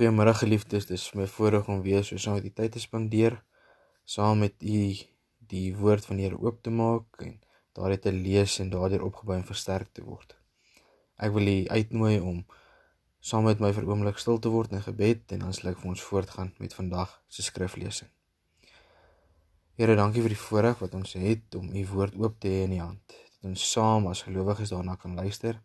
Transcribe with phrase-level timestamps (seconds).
[0.00, 3.34] Goeiemôre geliefdes, dis my voorreg om weer so saam met u tyd te spandeer,
[4.08, 4.78] saam met u
[5.52, 7.34] die woord van die Here oop te maak en
[7.76, 10.32] daardie te lees en daardeur opgebou en versterk te word.
[11.20, 12.40] Ek wil u uitnooi om
[13.20, 15.92] saam met my vir oomblik stil te word in gebed en dan sal ek vir
[15.92, 18.08] ons voortgaan met vandag se skriflesing.
[19.76, 22.78] Here, dankie vir die voorreg wat ons het om u woord oop te hê in
[22.78, 23.04] die hand.
[23.36, 25.60] Dat ons saam as gelowiges daarna kan luister,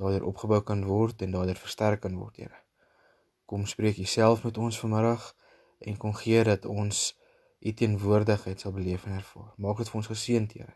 [0.00, 2.64] daardeur opgebou kan word en daardeur versterk kan word, Here.
[3.46, 5.36] Kom spreek Uself met ons vanmiddag
[5.78, 7.14] en kom gee dat ons
[7.60, 9.52] U teenwoordigheid sal beleef en ervaar.
[9.56, 10.74] Maak dit vir ons geseënd, Here,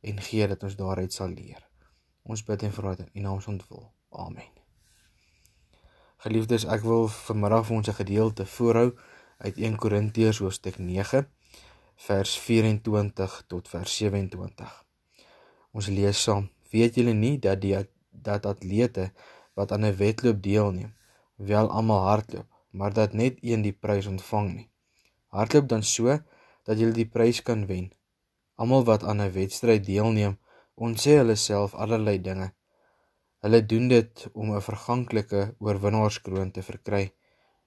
[0.00, 1.60] en gee dat ons daaruit sal leer.
[2.22, 3.84] Ons bid en vra dit in U naam ontwil.
[4.10, 4.48] Amen.
[6.24, 8.88] Geliefdes, ek wil vanmiddag vir ons 'n gedeelte voorhou
[9.38, 11.26] uit 1 Korintiërs hoofstuk 9
[12.06, 14.84] vers 24 tot vers 27.
[15.72, 17.76] Ons lees saam: Weet julle nie dat die
[18.10, 19.12] dat atlete
[19.54, 20.94] wat aan 'n wedloop deelneem
[21.36, 24.70] wel almal hardloop, maar dat net een die prys ontvang nie.
[25.26, 26.18] Hardloop dan so
[26.62, 27.92] dat jy die prys kan wen.
[28.54, 30.38] Almal wat aan 'n wedstryd deelneem,
[30.74, 32.52] ontsê hulle self allerlei dinge.
[33.40, 37.12] Hulle doen dit om 'n verganklike oorwinnaarskroon te verkry,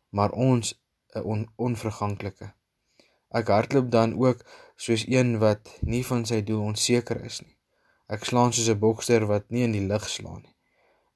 [0.09, 0.73] maar ons
[1.15, 2.53] 'n on onverganklike.
[3.29, 7.57] Ek hardloop dan ook soos een wat nie van sy doel onseker is nie.
[8.07, 10.56] Ek slaan soos 'n bokser wat nie in die lug slaan nie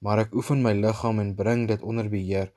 [0.02, 2.50] maar ek oefen my liggaam en bring dit onder beheer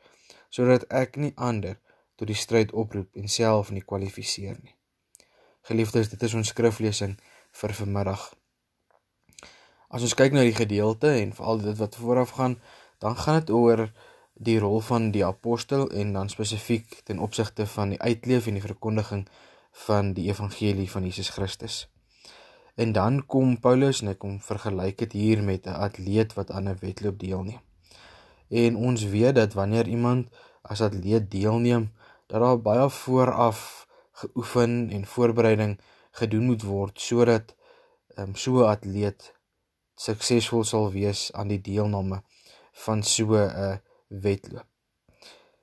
[0.54, 1.76] sodat ek nie ander
[2.16, 4.74] tot die stryd oproep en self nie kwalifiseer nie.
[5.66, 7.16] Geliefdes, dit is ons skriflesing
[7.60, 8.22] vir vanmiddag.
[9.94, 12.58] As ons kyk na die gedeelte en veral dit wat vooraf gaan,
[13.02, 13.88] dan gaan dit oor
[14.34, 18.66] die rol van die apostel en dan spesifiek ten opsigte van die uitleef en die
[18.66, 19.26] verkondiging
[19.86, 21.84] van die evangelie van Jesus Christus.
[22.74, 26.68] En dan kom Paulus en hy kom vergelyk dit hier met 'n atleet wat aan
[26.68, 27.60] 'n wedloop deelneem.
[28.48, 30.28] En ons weet dat wanneer iemand
[30.62, 31.92] as atleet deelneem,
[32.26, 37.54] dat daar baie vooraf geoefen en voorbereiding gedoen moet word sodat
[38.18, 39.34] um, so 'n atleet
[39.94, 42.22] suksesvol sal wees aan die deelname
[42.72, 44.66] van so 'n wedloop.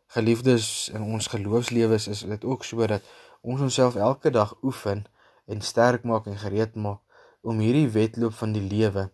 [0.08, 3.02] Geliefdes in ons geloofslewens is dit ook so dat
[3.41, 5.06] ons onsself elke dag oefen
[5.46, 7.00] en sterk maak en gereed maak
[7.41, 9.09] om hierdie wedloop van die lewe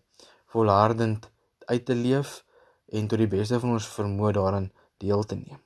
[0.53, 1.29] volhardend
[1.65, 2.43] uit te leef
[2.87, 4.71] en tot die beste van ons vermoë daarin
[5.03, 5.59] deel te neem.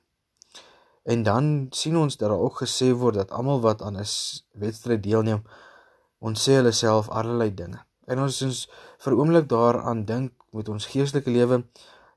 [1.02, 4.06] En dan sien ons dat daar ook gesê word dat almal wat aan 'n
[4.52, 5.42] wedstryd deelneem,
[6.18, 7.80] ons sê hulle self allerlei dinge.
[8.06, 8.68] En ons ons
[8.98, 11.64] vir oomblik daaraan dink met ons geestelike lewe,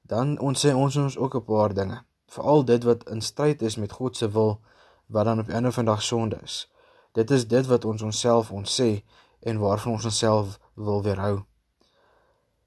[0.01, 2.03] dan ons sê ons ons ook 'n paar dinge.
[2.27, 4.61] Veral dit wat in stryd is met God se wil
[5.07, 6.71] wat dan op 'n ander vandag sonde is.
[7.11, 9.03] Dit is dit wat ons onsself ons sê
[9.45, 11.43] en waarvan ons onsself wil weerhou.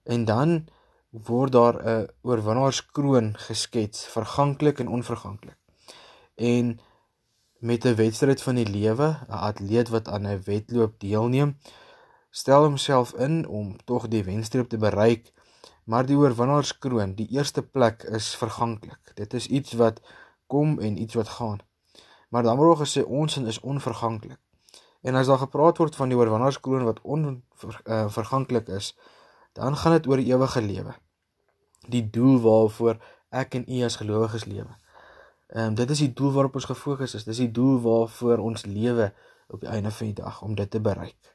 [0.03, 0.69] En dan
[1.11, 5.59] word daar 'n oorwinnaarskroon geskets, verganklik en onverganklik.
[6.35, 6.81] En
[7.59, 11.59] met 'n wedstryd van die lewe, 'n atleet wat aan 'n wedloop deelneem,
[12.31, 15.33] stel homself in om tog die wenstreep te bereik,
[15.85, 19.13] maar die oorwinnaarskroon, die eerste plek is verganklik.
[19.15, 20.01] Dit is iets wat
[20.47, 21.59] kom en iets wat gaan.
[22.29, 24.41] Maar dan word gesê ons is onverganklik.
[25.01, 28.95] En as daar gepraat word van die oorwinnaarskroon wat onverganklik uh, is,
[29.53, 30.95] dan gaan dit oor die ewige lewe.
[31.89, 32.99] Die doel waarvoor
[33.31, 34.75] ek en u as gelowiges lewe.
[35.49, 37.25] Ehm um, dit is die doel waarop ons gefokus is.
[37.25, 39.13] Dis die doel waarvoor ons lewe
[39.49, 41.35] op die einde van die dag om dit te bereik.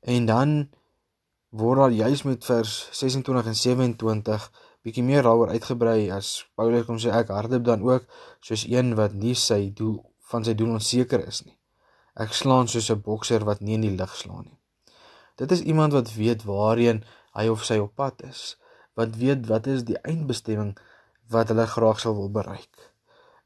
[0.00, 0.68] En dan
[1.48, 4.50] word daar juis met vers 26 en 27
[4.84, 8.04] bietjie meer daaroor uitgebrei as Paulus kom sê ek hardloop dan ook
[8.44, 11.56] soos een wat nie sy doel van sy doel onseker is nie.
[12.14, 14.58] Ek slaan soos 'n bokser wat nie in die lug slaan nie.
[15.36, 17.04] Dit is iemand wat weet waarheen
[17.34, 18.56] hy of sy op pad is,
[18.94, 20.76] wat weet wat is die eindbestemming
[21.34, 22.92] wat hulle graag sal wil bereik,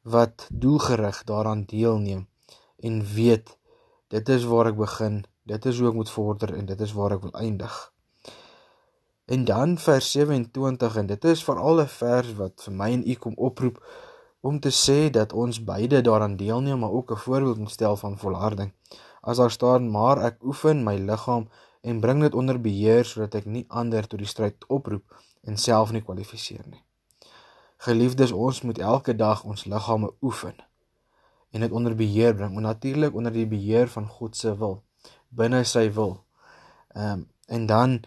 [0.03, 2.27] wat doelgerig daaraan deelneem
[2.77, 3.57] en weet
[4.09, 7.17] dit is waar ek begin, dit is hoe ek moet vorder en dit is waar
[7.17, 7.93] ek wil eindig.
[9.29, 13.15] En dan vers 27 en dit is veral 'n vers wat vir my en u
[13.15, 13.81] kom oproep
[14.49, 18.19] om te sê dat ons beide daaraan deelneem maar ook 'n voorbeeld moet stel van
[18.19, 18.71] volharding.
[19.21, 21.49] As daar staan maar ek oefen my liggaam
[21.81, 25.07] en bring dit onder beheer sodat ek nie ander tot die stryd oproep
[25.43, 26.83] en self nie kwalifiseer nie.
[27.77, 30.55] Geliefdes, ons moet elke dag ons liggame oefen
[31.51, 34.83] en dit onder beheer bring, maar natuurlik onder die beheer van God se wil,
[35.29, 36.25] binne sy wil.
[36.89, 38.01] Ehm um, en dan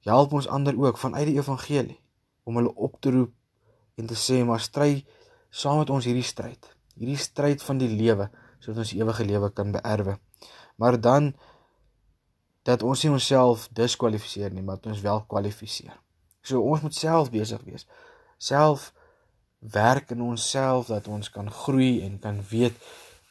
[0.00, 2.00] help ons ander ook vanuit die evangelie
[2.44, 3.32] om hulle op te roep
[3.94, 5.06] en te sê maar stry
[5.56, 6.68] saam met ons hierdie stryd.
[6.96, 8.28] Hierdie stryd van die lewe
[8.60, 10.16] sodat ons ewige lewe kan beerwe.
[10.80, 11.32] Maar dan
[12.66, 15.94] dat ons nie onsself diskwalifiseer nie, maar ons wel kwalifiseer.
[16.42, 17.86] So ons moet self besig wees.
[18.38, 18.90] Self
[19.60, 22.74] werk in onsself dat ons kan groei en kan weet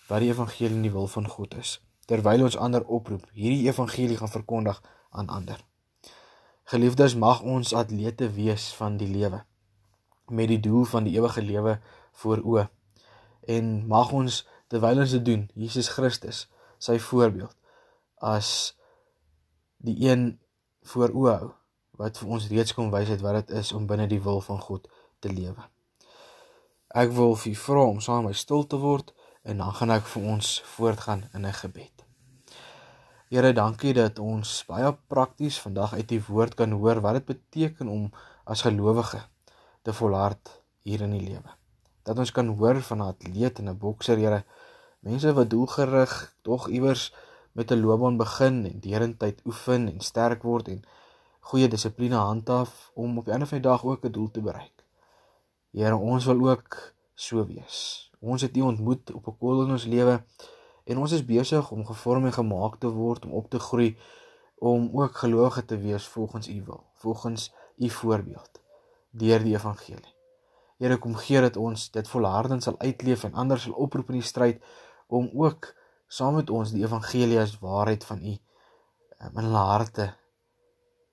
[0.08, 4.18] wat die evangelie in die wil van God is terwyl ons ander oproep hierdie evangelie
[4.18, 5.58] gaan verkondig aan ander.
[6.70, 9.44] Geliefdes mag ons atlete wees van die lewe
[10.30, 11.76] met die doel van die ewige lewe
[12.22, 12.66] voor oë
[13.58, 14.42] en mag ons
[14.72, 16.46] terwyl ons dit doen Jesus Christus
[16.78, 17.56] sy voorbeeld
[18.34, 18.50] as
[19.86, 20.28] die een
[20.92, 21.54] voor oë hou
[22.00, 24.60] wat vir ons reeds kom wys het wat dit is om binne die wil van
[24.60, 24.88] God
[25.24, 25.64] te lewe.
[26.96, 29.14] Ek wil vir u vra om saam my stil te word
[29.44, 32.06] en dan gaan ek vir ons voortgaan in 'n gebed.
[33.30, 37.88] Here, dankie dat ons baie prakties vandag uit u woord kan hoor wat dit beteken
[37.88, 38.12] om
[38.46, 39.22] as gelowige
[39.82, 41.65] te volhard hier in die lewe.
[42.06, 44.44] Dat ons kan hoor van 'n atleet en 'n bokser, Here,
[45.00, 47.14] mense wat doelgerig tog iewers
[47.52, 50.84] met 'n loopbaan begin en derentyd oefen en sterk word en
[51.40, 54.78] goeie dissipline handhaaf om op 'n ander dag ook 'n doel te bereik.
[55.72, 58.12] Here, ons wil ook so wees.
[58.20, 60.24] Ons het U ontmoet op 'n koel in ons lewe
[60.84, 63.98] en ons is besig om gevorm en gemaak te word om op te groei
[64.56, 68.62] om ook gelowige te wees volgens U wil, volgens U voorbeeld
[69.12, 70.15] deur die evangelie.
[70.78, 74.28] Here, kom gee dat ons dit volhardend sal uitleef en ander sal oproep in die
[74.28, 74.64] stryd
[75.08, 75.72] om ook
[76.08, 80.08] saam met ons die evangelie as waarheid van U um, in hulle harte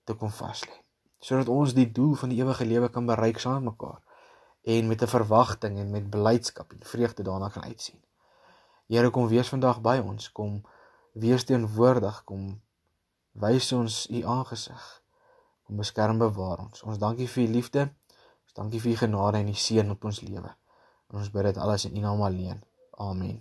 [0.04, 0.78] te kom vas lê
[1.22, 4.00] sodat ons die doel van die ewige lewe kan bereik saam met mekaar
[4.62, 8.00] en met 'n verwagting en met blydskap en vreugde daarna kan uitsien.
[8.86, 10.62] Here kom wees vandag by ons, kom
[11.12, 12.60] wees teenwoordig, kom
[13.32, 15.02] wys ons u aangesig.
[15.62, 16.82] Kom beskerm bewaar ons.
[16.82, 17.94] Ons dankie vir u liefde.
[18.52, 20.50] Dankie vir u genade en u seën op ons lewe.
[21.10, 22.62] En ons bid dit alles in u naam alleen.
[22.90, 23.40] Amen.